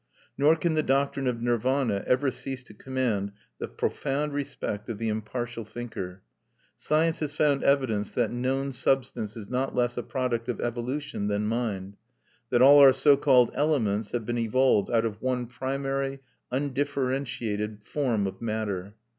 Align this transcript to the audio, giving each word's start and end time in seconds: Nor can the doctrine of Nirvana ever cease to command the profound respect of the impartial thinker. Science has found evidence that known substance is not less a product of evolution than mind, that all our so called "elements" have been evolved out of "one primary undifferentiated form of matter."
Nor 0.35 0.55
can 0.55 0.73
the 0.73 0.81
doctrine 0.81 1.27
of 1.27 1.43
Nirvana 1.43 2.03
ever 2.07 2.31
cease 2.31 2.63
to 2.63 2.73
command 2.73 3.33
the 3.59 3.67
profound 3.67 4.33
respect 4.33 4.89
of 4.89 4.97
the 4.97 5.09
impartial 5.09 5.63
thinker. 5.63 6.23
Science 6.75 7.19
has 7.19 7.35
found 7.35 7.61
evidence 7.63 8.11
that 8.13 8.31
known 8.31 8.71
substance 8.71 9.37
is 9.37 9.47
not 9.47 9.75
less 9.75 9.97
a 9.97 10.01
product 10.01 10.49
of 10.49 10.59
evolution 10.59 11.27
than 11.27 11.45
mind, 11.45 11.97
that 12.49 12.63
all 12.63 12.79
our 12.79 12.93
so 12.93 13.15
called 13.15 13.51
"elements" 13.53 14.09
have 14.09 14.25
been 14.25 14.39
evolved 14.39 14.89
out 14.89 15.05
of 15.05 15.21
"one 15.21 15.45
primary 15.45 16.21
undifferentiated 16.51 17.83
form 17.83 18.25
of 18.25 18.41
matter." 18.41 18.95